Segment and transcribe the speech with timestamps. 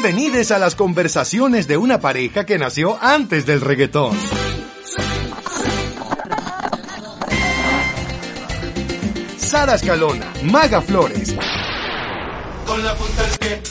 [0.00, 4.16] Bienvenidos a las conversaciones de una pareja que nació antes del reggaetón.
[9.36, 11.34] Sara Escalona, Maga Flores.
[12.64, 13.62] Con la punta del pie,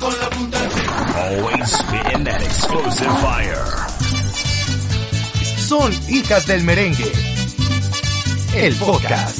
[0.00, 0.82] con la punta del pie.
[1.14, 3.64] Always spitting that explosive fire.
[5.56, 7.12] Son hijas del merengue.
[8.56, 9.38] El podcast.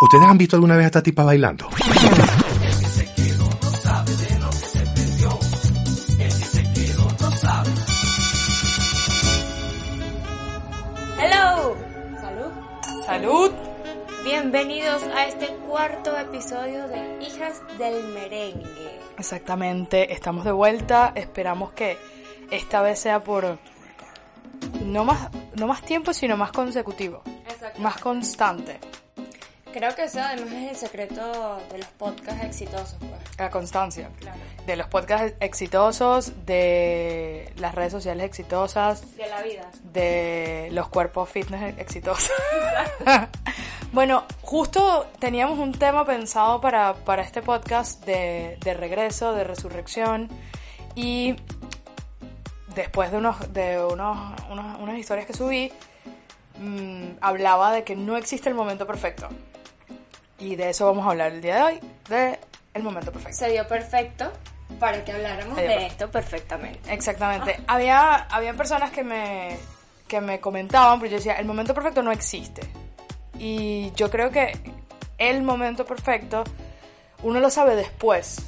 [0.00, 1.68] ¿Ustedes han visto alguna vez a esta tipa bailando?
[13.20, 13.52] ¡Salud!
[14.24, 18.98] Bienvenidos a este cuarto episodio de Hijas del Merengue.
[19.18, 21.12] Exactamente, estamos de vuelta.
[21.14, 21.98] Esperamos que
[22.50, 23.58] esta vez sea por
[24.86, 27.22] no más, no más tiempo, sino más consecutivo,
[27.78, 28.80] más constante.
[29.72, 33.38] Creo que eso además es el secreto de los podcasts exitosos, pues.
[33.38, 34.10] La constancia.
[34.18, 34.38] Claro.
[34.66, 39.70] De los podcasts exitosos, de las redes sociales exitosas, De la vida.
[39.84, 42.30] de los cuerpos fitness exitosos.
[43.92, 50.28] bueno, justo teníamos un tema pensado para, para este podcast de, de regreso, de resurrección
[50.94, 51.36] y
[52.74, 54.18] después de, unos, de unos,
[54.50, 55.72] unos- unas historias que subí,
[56.58, 59.28] mm, hablaba de que no existe el momento perfecto.
[60.40, 62.38] Y de eso vamos a hablar el día de hoy, de
[62.74, 63.36] el momento perfecto.
[63.36, 64.32] Se dio perfecto
[64.78, 65.86] para que habláramos de perfecto.
[65.86, 66.92] esto perfectamente.
[66.92, 67.60] Exactamente.
[67.66, 69.56] Había, había personas que me,
[70.08, 72.62] que me comentaban, pero yo decía, el momento perfecto no existe.
[73.38, 74.52] Y yo creo que
[75.18, 76.44] el momento perfecto
[77.22, 78.38] uno lo sabe después,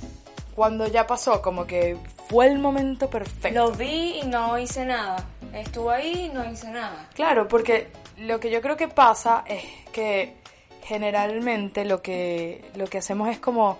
[0.54, 1.96] cuando ya pasó, como que
[2.28, 3.58] fue el momento perfecto.
[3.58, 5.24] Lo vi y no hice nada.
[5.52, 7.08] Estuvo ahí y no hice nada.
[7.14, 10.41] Claro, porque lo que yo creo que pasa es que
[10.82, 13.78] generalmente lo que, lo que hacemos es como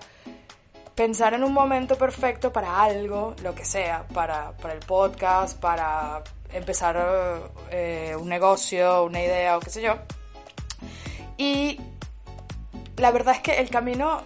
[0.95, 6.23] pensar en un momento perfecto para algo, lo que sea, para, para el podcast, para
[6.53, 9.95] empezar eh, un negocio, una idea o qué sé yo.
[11.37, 11.81] Y
[12.97, 14.23] la verdad es que el camino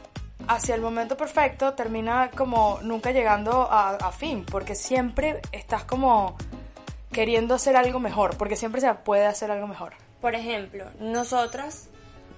[0.48, 6.36] hacia el momento perfecto termina como nunca llegando a, a fin, porque siempre estás como
[7.12, 9.94] queriendo hacer algo mejor, porque siempre se puede hacer algo mejor.
[10.20, 11.88] Por ejemplo, nosotras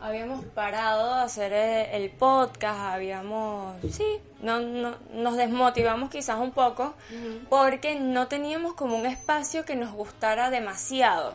[0.00, 4.04] habíamos parado de hacer eh, el podcast, habíamos, sí,
[4.40, 6.94] no, no- nos desmotivamos quizás un poco
[7.48, 11.34] porque no teníamos como un espacio que nos gustara demasiado.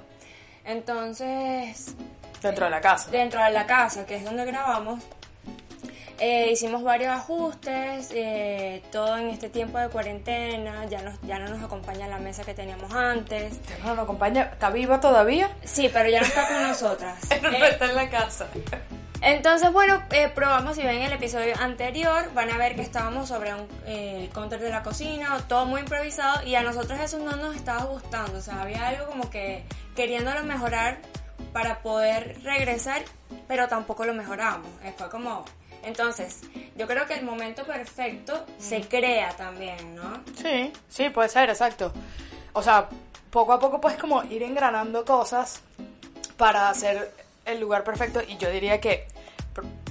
[0.66, 1.96] Entonces,
[2.42, 3.10] Dentro de la casa.
[3.12, 5.02] dentro de la casa, que es donde grabamos,
[6.20, 11.50] eh, hicimos varios ajustes, eh, todo en este tiempo de cuarentena, ya, nos, ya no
[11.50, 13.60] nos acompaña la mesa que teníamos antes.
[13.84, 15.50] No nos acompaña, ¿está viva todavía?
[15.64, 17.18] Sí, pero ya no está con nosotras.
[17.42, 18.48] No Eh, está en la casa.
[19.22, 23.54] entonces, bueno, eh, probamos, si ven el episodio anterior, van a ver que estábamos sobre
[23.54, 27.36] un, eh, el counter de la cocina, todo muy improvisado, y a nosotros eso no
[27.36, 29.64] nos estaba gustando, o sea, había algo como que
[29.96, 31.00] queriéndolo mejorar
[31.52, 33.02] para poder regresar,
[33.48, 35.44] pero tampoco lo mejoramos, Eh, fue como...
[35.84, 36.42] Entonces,
[36.76, 40.22] yo creo que el momento perfecto se crea también, ¿no?
[40.42, 41.92] Sí, sí, puede ser, exacto.
[42.54, 42.88] O sea,
[43.30, 45.62] poco a poco puedes como ir engranando cosas
[46.38, 47.12] para hacer
[47.46, 49.08] el lugar perfecto y yo diría que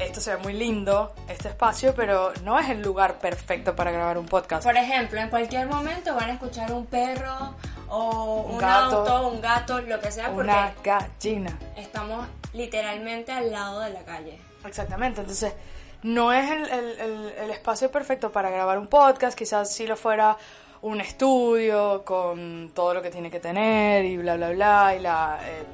[0.00, 4.18] esto se ve muy lindo, este espacio, pero no es el lugar perfecto para grabar
[4.18, 4.64] un podcast.
[4.64, 7.54] Por ejemplo, en cualquier momento van a escuchar un perro
[7.88, 8.96] o un, Un gato.
[8.98, 11.56] auto, un gato, lo que sea, porque Una gallina.
[11.76, 14.40] estamos literalmente al lado de la calle.
[14.64, 15.52] Exactamente, entonces
[16.02, 20.36] no es el, el- el- espacio perfecto para grabar un podcast, quizás si lo fuera
[20.82, 25.38] un estudio con todo lo que tiene que tener y bla bla bla y la,
[25.44, 25.64] eh,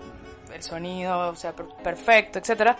[0.54, 2.76] el sonido, o sea, per- perfecto, etcétera.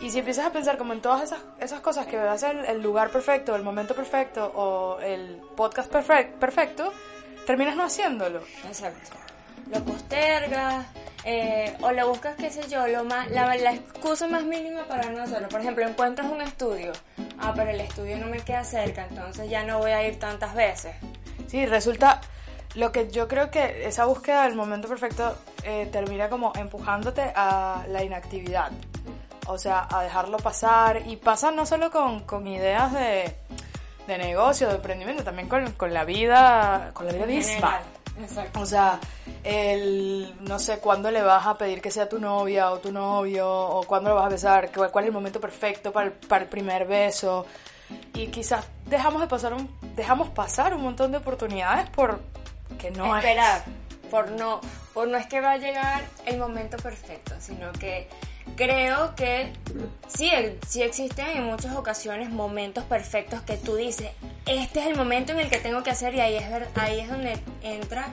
[0.00, 2.64] Y si empiezas a pensar como en todas esas, esas cosas que va a ser
[2.68, 6.92] el lugar perfecto, el momento perfecto o el podcast perfec- perfecto,
[7.46, 8.40] terminas no haciéndolo.
[8.66, 9.10] Exacto.
[9.72, 10.86] Lo postergas
[11.24, 15.10] eh, o le buscas, qué sé yo, lo más, la, la excusa más mínima para
[15.10, 15.48] no hacerlo.
[15.48, 16.92] Por ejemplo, encuentras un estudio.
[17.38, 20.54] Ah, pero el estudio no me queda cerca, entonces ya no voy a ir tantas
[20.54, 20.94] veces.
[21.46, 22.20] Sí, resulta
[22.74, 27.84] lo que yo creo que esa búsqueda del momento perfecto eh, termina como empujándote a
[27.88, 28.70] la inactividad.
[29.46, 31.02] O sea, a dejarlo pasar.
[31.06, 33.36] Y pasa no solo con, con ideas de,
[34.06, 37.80] de negocio, de emprendimiento, también con, con la vida, con la vida misma.
[38.20, 38.60] Exacto.
[38.60, 39.00] O sea,
[39.44, 43.48] el no sé cuándo le vas a pedir que sea tu novia o tu novio,
[43.50, 47.46] o cuándo lo vas a besar, cuál, es el momento perfecto para el, primer beso.
[48.14, 52.20] Y quizás dejamos de pasar un, dejamos pasar un montón de oportunidades por
[52.78, 53.64] que no es- esperar
[54.10, 54.60] por no
[54.94, 58.08] por no es que va a llegar el momento perfecto sino que
[58.56, 59.52] creo que
[60.08, 60.30] sí,
[60.66, 64.10] sí existen en muchas ocasiones momentos perfectos que tú dices,
[64.46, 66.44] este es el momento en el que tengo que hacer y ahí es,
[66.76, 68.08] ahí es donde entra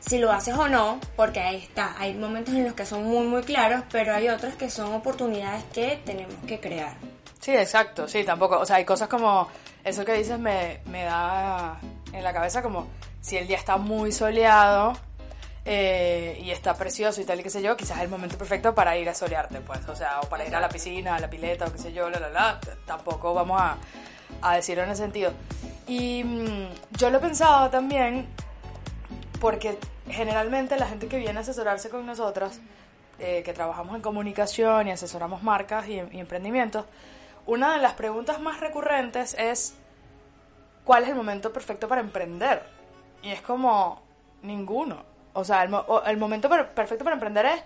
[0.00, 3.26] si lo haces o no, porque ahí está, hay momentos en los que son muy
[3.26, 6.94] muy claros, pero hay otros que son oportunidades que tenemos que crear.
[7.40, 8.58] Sí, exacto, sí, tampoco.
[8.58, 9.48] O sea, hay cosas como
[9.84, 11.78] eso que dices me, me da
[12.12, 12.86] en la cabeza como
[13.20, 14.94] si el día está muy soleado
[15.64, 18.74] eh, y está precioso y tal y qué sé yo, quizás es el momento perfecto
[18.74, 19.86] para ir a solearte, pues.
[19.88, 22.08] O sea, o para ir a la piscina, a la pileta o qué sé yo,
[22.10, 22.60] la, la, la.
[22.86, 23.76] Tampoco vamos a,
[24.42, 25.32] a decirlo en ese sentido.
[25.86, 26.68] Y mm,
[26.98, 28.26] yo lo he pensado también
[29.40, 29.78] porque
[30.08, 32.60] generalmente la gente que viene a asesorarse con nosotras,
[33.18, 36.84] eh, que trabajamos en comunicación y asesoramos marcas y, y emprendimientos,
[37.46, 39.74] una de las preguntas más recurrentes es
[40.84, 42.62] ¿cuál es el momento perfecto para emprender?
[43.22, 44.02] Y es como
[44.42, 45.04] ninguno.
[45.32, 45.74] O sea, el,
[46.06, 47.62] el momento per- perfecto para emprender es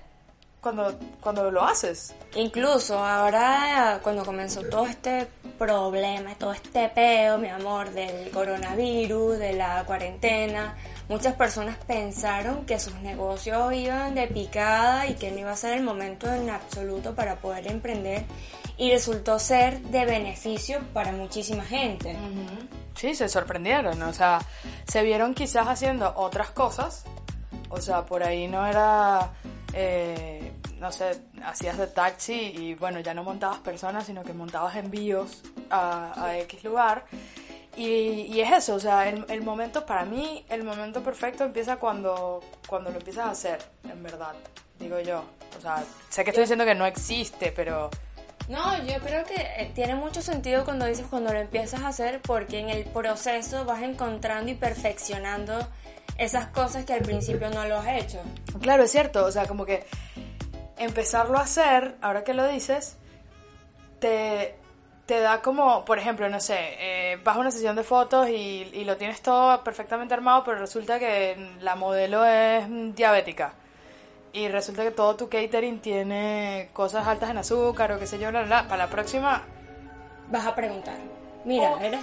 [0.60, 2.14] cuando, cuando lo haces.
[2.34, 5.28] Incluso ahora cuando comenzó todo este
[5.58, 10.74] problema, todo este peo, mi amor, del coronavirus, de la cuarentena,
[11.08, 15.74] muchas personas pensaron que sus negocios iban de picada y que no iba a ser
[15.74, 18.24] el momento en absoluto para poder emprender
[18.76, 22.16] y resultó ser de beneficio para muchísima gente.
[22.94, 24.40] Sí, se sorprendieron, o sea,
[24.86, 27.04] se vieron quizás haciendo otras cosas,
[27.68, 29.32] o sea, por ahí no era,
[29.72, 34.76] eh, no sé, hacías de taxi y bueno, ya no montabas personas, sino que montabas
[34.76, 37.04] envíos a, a X lugar.
[37.76, 41.76] Y, y es eso, o sea, el, el momento, para mí, el momento perfecto empieza
[41.76, 44.34] cuando, cuando lo empiezas a hacer, en verdad,
[44.78, 45.24] digo yo.
[45.58, 47.90] O sea, sé que estoy diciendo que no existe, pero...
[48.48, 52.20] No, yo creo que eh, tiene mucho sentido cuando dices cuando lo empiezas a hacer
[52.20, 55.66] porque en el proceso vas encontrando y perfeccionando
[56.18, 58.20] esas cosas que al principio no lo has hecho.
[58.60, 59.86] Claro, es cierto, o sea, como que
[60.76, 62.98] empezarlo a hacer, ahora que lo dices,
[63.98, 64.56] te,
[65.06, 68.70] te da como, por ejemplo, no sé, eh, vas a una sesión de fotos y,
[68.72, 72.64] y lo tienes todo perfectamente armado, pero resulta que la modelo es
[72.94, 73.52] diabética.
[74.32, 78.30] Y resulta que todo tu catering tiene cosas altas en azúcar o qué sé yo,
[78.30, 78.68] bla, bla, bla.
[78.68, 79.42] Para la próxima,
[80.30, 80.96] Vas a preguntar,
[81.44, 81.78] mira, Oh.
[81.80, 82.00] eres...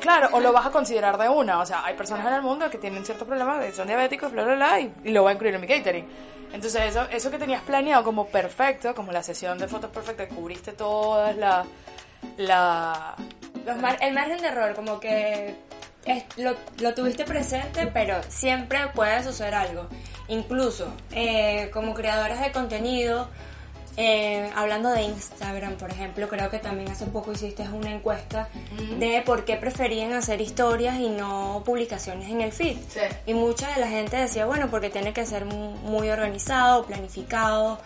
[0.00, 1.60] Claro, o lo vas a considerar de una.
[1.60, 4.44] O sea, hay personas en el mundo que tienen ciertos problemas, que son diabéticos, bla,
[4.44, 6.06] bla, bla, y, lo voy a incluir en mi catering.
[6.52, 10.72] Entonces, eso, eso que tenías planeado como perfecto, como la sesión de fotos perfecta, cubriste
[10.72, 11.64] todas la...
[12.36, 13.16] la
[14.00, 15.54] el margen de error, como que
[16.36, 19.88] lo, lo tuviste presente, pero siempre puede suceder algo.
[20.28, 23.28] Incluso eh, como creadoras de contenido,
[24.00, 28.48] eh, hablando de Instagram, por ejemplo, creo que también hace poco hiciste una encuesta
[28.96, 32.76] de por qué preferían hacer historias y no publicaciones en el feed.
[32.88, 33.00] Sí.
[33.26, 37.80] Y mucha de la gente decía, bueno, porque tiene que ser mu- muy organizado, planificado.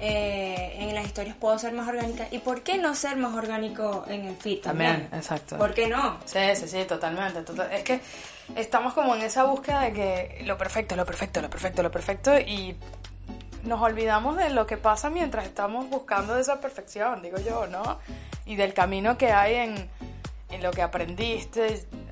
[0.00, 2.28] eh, en las historias puedo ser más orgánica.
[2.30, 4.92] ¿Y por qué no ser más orgánico en el feed también?
[4.92, 5.56] También, exacto.
[5.58, 6.18] ¿Por qué no?
[6.24, 7.42] Sí, sí, sí, totalmente.
[7.42, 8.00] total- Es que
[8.54, 12.38] estamos como en esa búsqueda de que lo perfecto, lo perfecto, lo perfecto, lo perfecto
[12.38, 12.76] y
[13.64, 17.98] nos olvidamos de lo que pasa mientras estamos buscando esa perfección, digo yo, ¿no?
[18.46, 19.90] Y del camino que hay en,
[20.50, 21.66] en lo que aprendiste.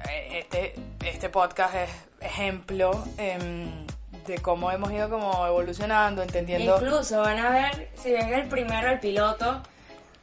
[0.08, 1.90] Eh, Este, este podcast es
[2.20, 3.86] ejemplo em,
[4.26, 6.76] de cómo hemos ido como evolucionando, entendiendo...
[6.76, 9.62] Incluso van a ver, si ven el primero, el piloto,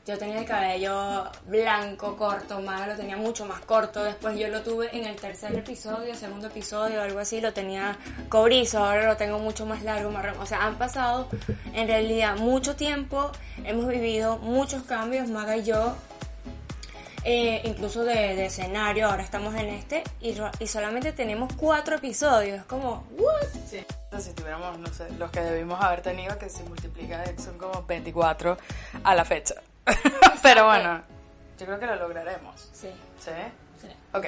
[0.06, 4.04] yo tenía el cabello blanco, corto, más lo tenía mucho más corto.
[4.04, 7.98] Después yo lo tuve en el tercer episodio, segundo episodio, algo así, lo tenía
[8.30, 10.36] cobrizo, ahora lo tengo mucho más largo, marrón.
[10.40, 11.30] O sea, han pasado
[11.74, 13.32] en realidad mucho tiempo,
[13.64, 15.96] hemos vivido muchos cambios, Maga y yo.
[17.26, 22.58] eh, incluso de, de escenario, ahora estamos en este y, y solamente tenemos cuatro episodios,
[22.60, 23.48] es como, ¿what?
[23.70, 23.86] Sí.
[24.20, 28.58] Si tuviéramos, no sé, los que debimos haber tenido, que se multiplica, son como 24
[29.04, 29.56] a la fecha.
[30.42, 31.02] Pero bueno,
[31.58, 32.70] yo creo que lo lograremos.
[32.74, 33.32] Sí, ¿Sí?
[33.82, 33.88] sí.
[34.14, 34.28] Ok.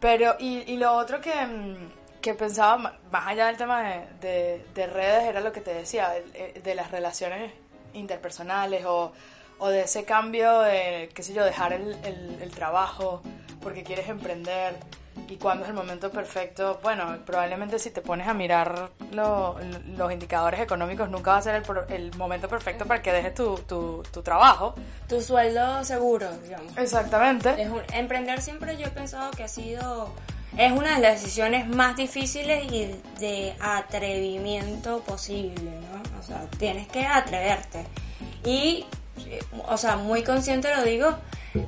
[0.00, 2.76] Pero, y, y lo otro que, mm, que pensaba,
[3.10, 6.74] más allá del tema de, de- de redes, era lo que te decía, el- de
[6.74, 7.52] las relaciones
[7.94, 9.12] interpersonales o,
[9.58, 13.22] o de ese cambio de, qué sé yo, dejar el, el- el trabajo
[13.62, 14.74] porque quieres emprender
[15.28, 16.78] y cuándo es el momento perfecto.
[16.82, 19.56] Bueno, probablemente si te pones a mirar lo-
[19.96, 23.34] los indicadores económicos, nunca va a ser el, pro- el momento perfecto para que dejes
[23.34, 24.74] tu, tu, tu trabajo.
[25.08, 26.76] Tu sueldo seguro, digamos.
[26.76, 27.50] Exactamente.
[27.62, 30.10] Es un- emprender siempre yo he pensado que ha sido
[30.56, 36.20] es una de las decisiones más difíciles y de atrevimiento posible, ¿no?
[36.20, 37.84] O sea, tienes que atreverte.
[38.44, 38.86] Y,
[39.66, 41.16] o sea, muy consciente lo digo,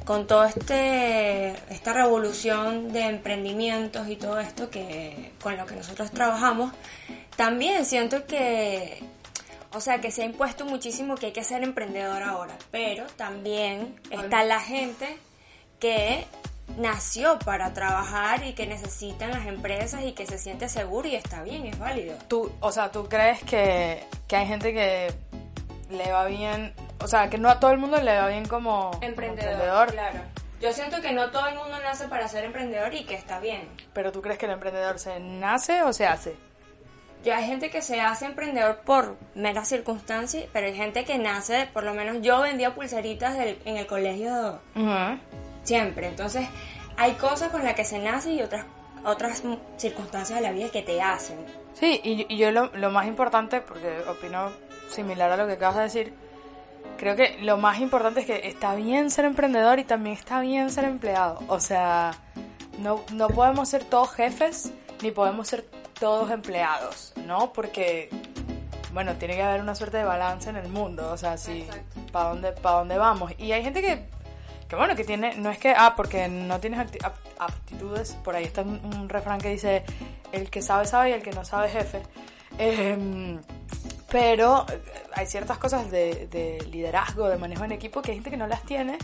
[0.05, 6.11] con todo este esta revolución de emprendimientos y todo esto que con lo que nosotros
[6.11, 6.73] trabajamos,
[7.37, 9.03] también siento que
[9.73, 13.95] o sea, que se ha impuesto muchísimo que hay que ser emprendedor ahora, pero también
[14.11, 15.19] está la gente
[15.79, 16.27] que
[16.79, 21.43] nació para trabajar y que necesitan las empresas y que se siente seguro y está
[21.43, 22.17] bien, es válido.
[22.29, 25.13] Tú, o sea, ¿tú crees que, que hay gente que
[25.91, 28.91] le va bien, o sea, que no a todo el mundo le va bien como
[29.03, 29.93] emprendedor?
[29.93, 30.21] claro.
[30.61, 33.69] Yo siento que no todo el mundo nace para ser emprendedor y que está bien.
[33.93, 36.35] Pero tú crees que el emprendedor se nace o se hace?
[37.25, 41.69] Ya hay gente que se hace emprendedor por meras circunstancias, pero hay gente que nace,
[41.73, 44.61] por lo menos yo vendía pulseritas del- en el colegio
[45.65, 46.09] siempre.
[46.09, 46.49] Entonces,
[46.97, 48.65] hay cosas con las que se nace y otras
[49.05, 49.41] otras
[49.77, 51.37] circunstancias de la vida que te hacen.
[51.75, 54.51] Sí, y, y yo lo, lo más importante, porque opino
[54.91, 56.15] similar a lo que acabas de decir,
[56.97, 60.71] creo que lo más importante es que está bien ser emprendedor y también está bien
[60.71, 61.41] ser empleado.
[61.49, 62.13] O sea,
[62.79, 65.63] no, no podemos ser todos jefes ni podemos ser
[65.99, 67.53] todos empleados, ¿no?
[67.53, 68.11] Porque,
[68.93, 71.11] bueno, tiene que haber una suerte de balance en el mundo.
[71.13, 71.67] O sea, si.
[72.13, 73.33] ¿para dónde, pa dónde vamos?
[73.39, 74.07] Y hay gente que,
[74.69, 78.35] que, bueno, que tiene, no es que, ah, porque no tienes apti- ap- aptitudes, por
[78.37, 79.85] ahí está un, un refrán que dice,
[80.33, 82.03] el que sabe, sabe y el que no sabe, jefe.
[82.59, 83.39] Em,
[84.11, 84.65] pero
[85.17, 88.47] hay ciertas cosas de, de liderazgo, de manejo en equipo, que hay gente que no
[88.47, 88.99] las tiene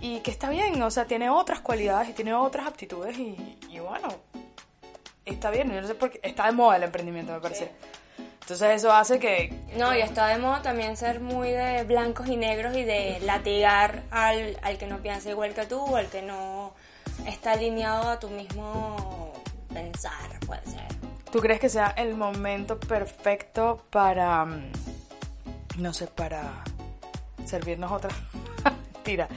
[0.00, 3.78] y que está bien, o sea, tiene otras cualidades y tiene otras aptitudes y, y
[3.78, 4.08] bueno,
[5.24, 7.70] está bien, yo no sé por qué, está de moda el emprendimiento, me parece.
[8.40, 9.52] Entonces eso hace que...
[9.76, 14.02] No, y está de moda también ser muy de blancos y negros y de latigar
[14.10, 16.72] al, al que no piensa igual que tú o al que no
[17.26, 19.32] está alineado a tu mismo
[19.72, 20.86] pensar, puede ser.
[21.32, 24.70] ¿Tú crees que sea el momento perfecto para, mm,
[25.78, 26.62] no sé, para
[27.44, 28.10] servirnos otra?
[29.02, 29.28] Tira.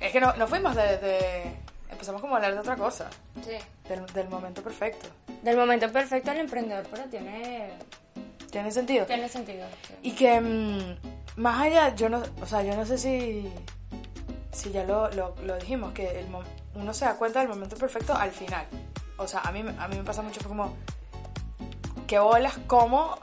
[0.00, 3.08] Es que no, no fuimos de, de- Empezamos como a hablar de otra cosa,
[3.44, 3.56] Sí.
[3.88, 5.08] del, del momento perfecto.
[5.42, 7.70] Del momento perfecto el emprendedor, pero tiene,
[8.52, 9.04] ¿Tiene sentido?
[9.06, 9.66] tiene sentido.
[9.86, 9.94] sí.
[10.02, 13.52] Y que mm, más allá, yo no, o sea, yo no sé si,
[14.52, 16.26] si ya lo, lo, lo dijimos, que el,
[16.74, 18.66] uno se da cuenta del momento perfecto al final.
[19.16, 20.76] O sea, a mí, me- a mí me pasa mucho como,
[22.06, 23.18] que bolas, cómo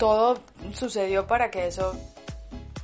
[0.00, 0.40] todo
[0.74, 1.94] sucedió para que eso,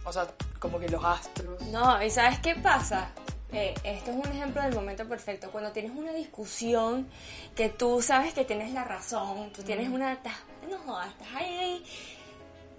[0.04, 0.28] o sea,
[0.60, 1.60] como que los astros.
[1.72, 3.08] No, ¿y sabes qué pasa?
[3.52, 5.50] Eh, esto es un ejemplo del momento perfecto.
[5.50, 7.08] Cuando tienes una discusión
[7.54, 10.12] que tú sabes que tienes la razón, tú tienes una...
[10.12, 10.36] estás-
[10.70, 11.84] No jodas, estás ahí, ahí,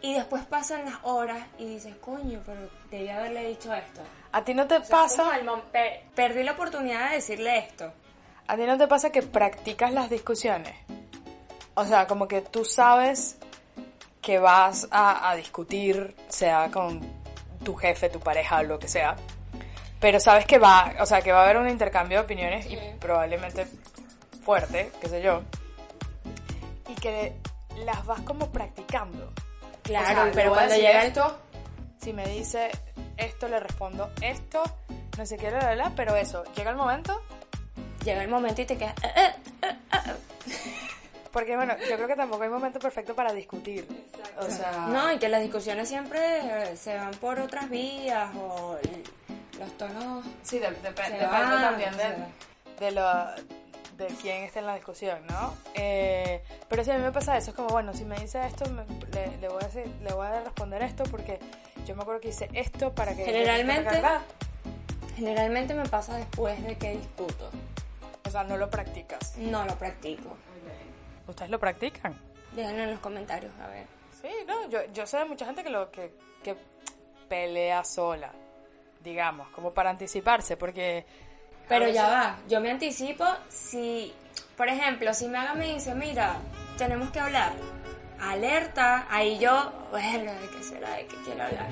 [0.02, 4.02] y después pasan las horas y dices, coño, pero debí haberle dicho esto.
[4.34, 5.32] ¿A ti no te O sea, pasa,
[5.72, 7.92] per- perdí la oportunidad de decirle esto.
[8.46, 10.76] a ti no te pasa que practicas las discusiones?
[11.74, 13.38] O sea, como que tú sabes
[14.28, 17.00] que vas a, a discutir, sea con
[17.64, 19.16] tu jefe, tu pareja, lo que sea,
[20.02, 22.78] pero sabes que va, o sea, que va a haber un intercambio de opiniones y
[23.00, 23.68] probablemente
[24.44, 25.44] fuerte, qué sé yo,
[26.90, 27.38] y que
[27.86, 29.32] las vas como practicando.
[29.82, 31.38] Claro, O sea, le pero cuando llega esto,
[32.02, 32.70] si me dice
[33.16, 34.62] esto, le respondo esto,
[35.18, 37.22] no sé qué, la, la, pero eso, llega el momento
[38.04, 38.94] Llega el momento y te quedas...
[39.04, 39.72] "Eh, eh".
[41.32, 43.88] Porque bueno, yo creo que tampoco hay momento perfecto para discutir.
[44.40, 46.20] O sea, No, y que las discusiones siempre
[46.72, 49.04] eh, se van por otras vías o l-
[49.60, 50.26] los tonos...
[50.44, 51.20] sí, de- Se depende
[51.62, 53.06] también de, de lo
[53.98, 55.56] de quién esté en la discusión, ¿no?
[55.74, 58.70] Eh, pero si a mí me pasa eso, es como, bueno, si me dice esto,
[58.70, 61.40] me- le, le voy a decir, le voy a responder esto porque
[61.88, 63.26] yo me acuerdo que hice esto para que...
[63.26, 64.02] Generalmente-
[65.16, 67.50] Generalmente me pasa después de que discuto.
[68.26, 69.36] O sea, no lo practicas.
[69.38, 70.38] No lo practico.
[71.28, 72.16] ¿Ustedes lo practican?
[72.56, 73.86] Déjenlo en los comentarios, a ver.
[74.22, 76.12] Sí, no, yo, yo sé de mucha gente que lo que,
[76.44, 76.56] que
[77.30, 78.32] pelea sola,
[79.04, 81.06] digamos, como para anticiparse, porque...
[81.68, 84.14] Pero ya va, yo me anticipo si,
[84.56, 86.38] por ejemplo, si Maga me dice, mira,
[86.78, 87.52] tenemos que hablar,
[88.22, 90.92] alerta, ahí yo, bueno, ¿de qué será?
[90.96, 91.68] ¿De qué quiero hablar?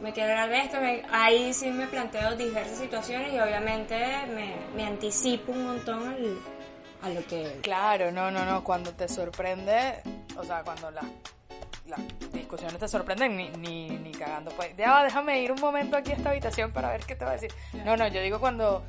[0.00, 3.96] Me quiero hablar de esto, me- ahí sí me planteo diversas situaciones y obviamente
[4.34, 6.38] me, me anticipo un montón al-
[7.02, 7.60] a lo que...
[7.62, 10.02] Claro, no, no, no, cuando te sorprende,
[10.36, 11.04] o sea, cuando las,
[11.86, 12.00] las
[12.32, 16.12] discusiones te sorprenden, ni, ni, ni cagando, pues, ya va, déjame ir un momento aquí
[16.12, 17.52] a esta habitación para ver qué te va a decir.
[17.84, 18.84] No, no, yo digo cuando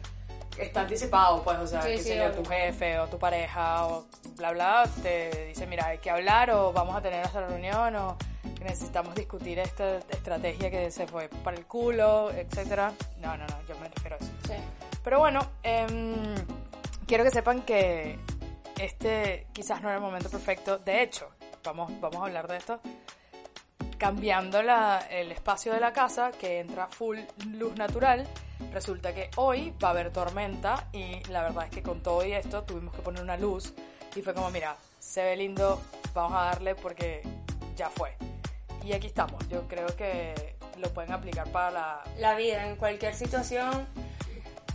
[0.57, 2.31] está anticipado, pues, o sea, Sí, qué sí, obvio.
[2.31, 4.05] tu jefe o tu pareja o
[4.37, 8.17] bla, bla, te dice, mira, hay que hablar o vamos a tener esta reunión o
[8.57, 12.93] que necesitamos discutir esta estrategia que se fue para el culo, etcétera.
[13.19, 14.31] No, no, no, yo me refiero a eso.
[14.47, 14.53] Sí.
[15.03, 16.15] Pero bueno, em,
[17.05, 18.17] quiero que sepan que
[18.79, 20.77] este quizás no era el momento perfecto.
[20.79, 21.29] De hecho,
[21.65, 22.79] vamos, vamos a hablar de esto.
[23.97, 27.19] Cambiando la- el espacio de la casa, que entra full
[27.53, 28.27] luz natural,
[28.73, 32.33] resulta que hoy va a haber tormenta y la verdad es que con todo y
[32.33, 33.73] esto tuvimos que poner una luz
[34.15, 35.81] y fue como, mira, se ve lindo,
[36.13, 37.21] vamos a darle porque
[37.75, 38.15] ya fue.
[38.83, 39.47] y aquí estamos.
[39.49, 42.03] Yo creo que lo pueden aplicar para la...
[42.19, 43.87] La vida, en cualquier situación,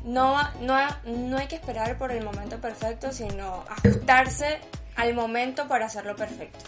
[0.02, 4.58] no, no, no hay que esperar por el momento perfecto, sino ajustarse
[4.96, 6.58] al momento para hacerlo perfecto.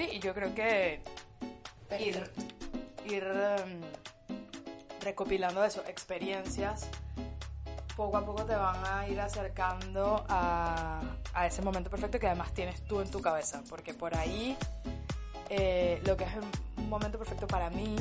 [0.00, 1.02] Sí, y yo creo que
[1.98, 2.30] ir,
[3.04, 3.82] ir em,
[5.02, 6.88] recopilando eso, experiencias,
[7.94, 11.02] poco a poco te van a ir acercando a,
[11.34, 14.56] a ese momento perfecto que además tienes tú en tu cabeza, porque por ahí
[15.50, 16.30] eh, lo que es
[16.78, 17.94] un momento perfecto para mí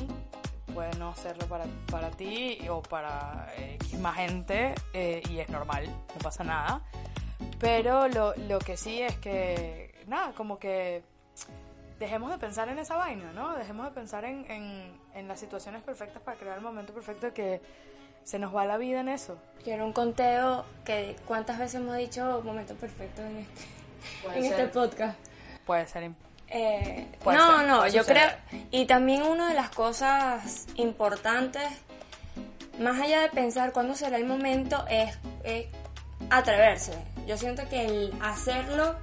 [0.73, 5.87] puede no serlo para, para ti o para eh, más gente eh, y es normal,
[5.87, 6.81] no pasa nada.
[7.59, 11.03] Pero lo, lo que sí es que, nada, como que
[11.99, 13.55] dejemos de pensar en esa vaina, ¿no?
[13.55, 17.61] Dejemos de pensar en, en, en las situaciones perfectas para crear el momento perfecto que
[18.23, 19.37] se nos va la vida en eso.
[19.63, 24.59] Quiero un conteo que cuántas veces hemos dicho momento perfecto en este, en ser.
[24.59, 25.19] este podcast.
[25.65, 26.11] Puede ser
[26.47, 28.29] Eh, Puede no, ser, no, puede yo creo.
[28.71, 31.67] Y también una de las cosas importantes,
[32.79, 35.67] más allá de pensar cuándo será el momento, es, es
[36.29, 36.93] atreverse.
[37.27, 38.95] Yo siento que el hacerlo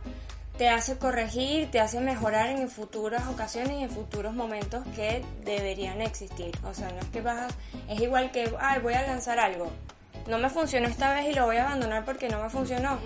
[0.58, 6.00] te hace corregir, te hace mejorar en futuras ocasiones y en futuros momentos que deberían
[6.00, 6.56] existir.
[6.64, 9.70] O sea, no es que vas a- es igual que, ay, voy a lanzar algo.
[10.26, 12.98] No me funcionó esta vez y lo voy a abandonar porque no me funcionó.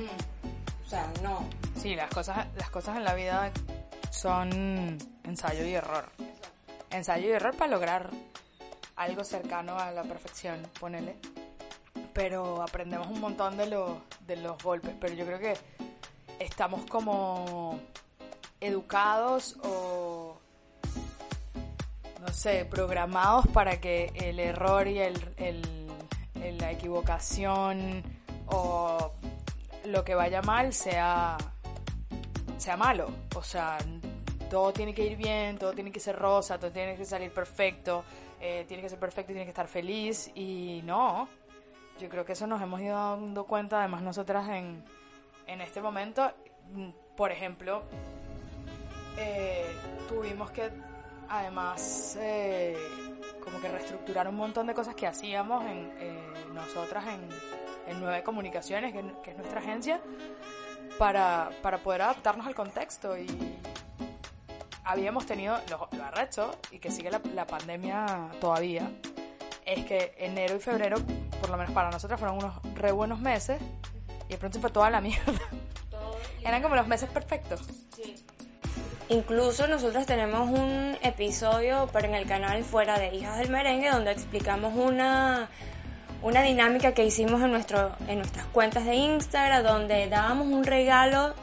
[0.87, 1.49] O sea, no.
[1.80, 3.50] Sí, las cosas, las cosas en la vida
[4.11, 6.07] son ensayo y error.
[6.90, 8.11] Ensayo y error para lograr
[8.97, 11.16] algo cercano a la perfección, ponele.
[12.12, 14.95] Pero aprendemos un montón de los, de los golpes.
[15.00, 15.54] Pero yo creo que
[16.40, 17.78] estamos como
[18.61, 20.37] educados o
[22.20, 25.87] no sé, programados para que el error y el, el-
[26.59, 28.02] la equivocación
[28.47, 29.12] o
[29.87, 31.37] lo que vaya mal sea,
[32.59, 33.09] sea malo.
[33.37, 33.78] O sea,
[34.50, 38.04] todo tiene que ir bien, todo tiene que ser rosa, todo tiene que salir perfecto,
[38.40, 40.30] eh, tiene que ser perfecto y tiene que estar feliz.
[40.34, 41.28] Y no,
[42.00, 44.82] yo creo que eso nos hemos ido dando cuenta, además nosotras en,
[45.50, 46.32] en este momento.
[46.73, 47.82] Mm, Por ejemplo,
[49.19, 49.67] eh,
[50.08, 50.71] tuvimos que
[51.28, 52.76] además eh,
[53.43, 57.28] como que reestructurar un montón de cosas que hacíamos en eh, nosotras en,
[57.93, 60.00] en Nueve Comunicaciones, que, que es nuestra agencia,
[60.99, 63.26] para, para poder adaptarnos al contexto y
[64.84, 68.91] habíamos tenido lo, lo arrecho y que sigue la, la pandemia todavía
[69.65, 70.99] es que enero y febrero
[71.41, 73.60] por lo menos para nosotras fueron unos re buenos meses
[74.30, 75.32] y de pronto se fue toda la mierda.
[76.45, 77.60] Eran como los meses perfectos.
[79.08, 84.12] Incluso nosotros tenemos un episodio pero en el canal Fuera de Hijas del Merengue donde
[84.12, 85.49] explicamos una,
[86.23, 91.34] una dinámica que hicimos en, nuestro, en nuestras cuentas de Instagram donde dábamos un regalo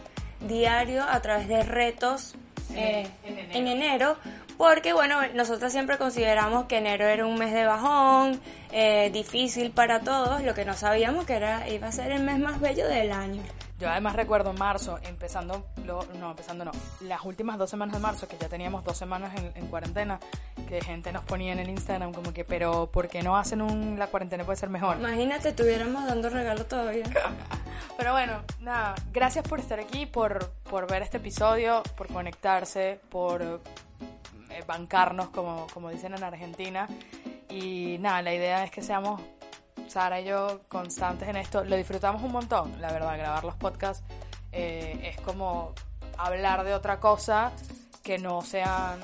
[0.48, 2.36] diario a través de retos
[2.74, 3.58] eh, en enero.
[3.58, 4.18] en enero
[4.58, 8.40] porque bueno, nosotros siempre consideramos que enero era un mes de bajón,
[8.72, 12.40] eh, difícil para todos, lo que no sabíamos que era iba a ser el mes
[12.40, 13.42] más bello del año.
[13.80, 18.00] Yo además recuerdo en marzo, empezando, lo- no, empezando no, las últimas dos semanas de
[18.02, 20.20] marzo, que ya teníamos dos semanas en, en cuarentena,
[20.68, 24.00] que gente nos ponía en el Instagram como que, pero ¿por qué no hacen un,
[24.00, 24.98] la cuarentena puede ser mejor?
[24.98, 27.06] Imagínate, estuviéramos dando regalo todavía.
[27.98, 33.60] Pero bueno, nada, gracias por estar aquí, por, por ver este episodio, por conectarse, por
[34.66, 36.88] bancarnos, como, como dicen en Argentina.
[37.50, 39.22] Y nada, la idea es que seamos,
[39.88, 41.64] Sara y yo, constantes en esto.
[41.64, 44.04] Lo disfrutamos un montón, la verdad, grabar los podcasts
[44.52, 45.74] eh, es como
[46.18, 47.52] hablar de otra cosa
[48.04, 49.00] que no sean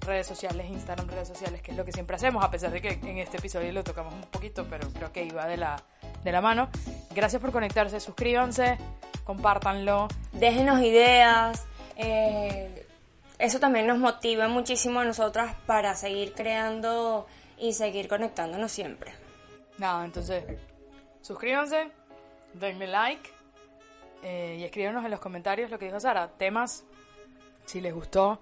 [0.00, 2.92] redes sociales, Instagram, redes sociales, que es lo que siempre hacemos, a pesar de que
[2.92, 5.82] en este episodio lo tocamos un poquito, pero creo que iba de la,
[6.24, 6.68] de la mano.
[7.14, 8.78] Gracias por conectarse, suscríbanse,
[9.24, 10.08] compártanlo.
[10.32, 11.66] Déjenos ideas.
[11.96, 12.87] eh,
[13.38, 19.12] eso también nos motiva muchísimo a nosotras para seguir creando y seguir conectándonos siempre.
[19.78, 20.44] Nada, entonces,
[21.20, 21.90] suscríbanse,
[22.54, 23.30] denle like
[24.22, 26.84] eh, y escríbanos en los comentarios lo que dijo Sara, temas,
[27.64, 28.40] si les gustó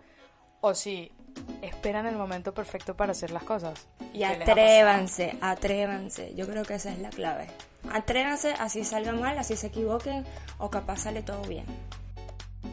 [0.63, 1.13] o si
[1.61, 3.87] esperan el momento perfecto para hacer las cosas.
[4.15, 6.35] Y atrévanse, atrévanse.
[6.35, 7.49] Yo creo que esa es la clave.
[7.93, 10.25] Atrévanse, así salga mal, así se equivoquen
[10.59, 11.67] o capaz sale todo bien.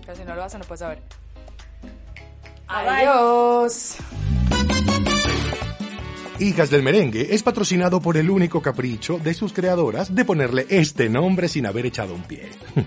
[0.05, 1.22] Que si no lo hacen no puedes saber.
[2.73, 3.97] Adiós.
[6.39, 11.07] Hijas del Merengue es patrocinado por el único capricho de sus creadoras de ponerle este
[11.07, 12.49] nombre sin haber echado un pie.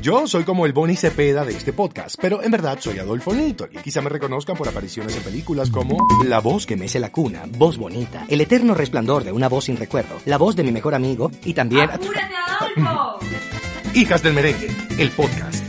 [0.00, 3.66] Yo soy como el Bonnie Cepeda de este podcast, pero en verdad soy Adolfo Nito
[3.72, 7.44] y quizá me reconozcan por apariciones en películas como La voz que mece la cuna,
[7.48, 10.94] Voz bonita, el eterno resplandor de una voz sin recuerdo, la voz de mi mejor
[10.94, 11.88] amigo y también...
[11.90, 13.18] ¡Apúrate, Adolfo!
[13.94, 15.63] Hijas del Merengue, el podcast.